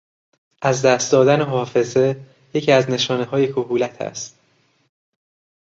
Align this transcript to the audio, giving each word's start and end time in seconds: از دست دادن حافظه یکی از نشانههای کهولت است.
از 0.61 0.81
دست 0.81 1.11
دادن 1.11 1.41
حافظه 1.41 2.21
یکی 2.53 2.71
از 2.71 2.89
نشانههای 2.89 3.47
کهولت 3.47 4.01
است. 4.01 4.39